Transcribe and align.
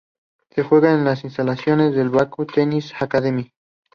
Se 0.49 0.63
juega 0.63 0.91
en 0.95 1.03
las 1.05 1.23
instalaciones 1.25 1.93
de 1.93 2.05
la 2.05 2.09
Bakú 2.09 2.47
Tennis 2.47 2.91
Academy. 2.99 3.53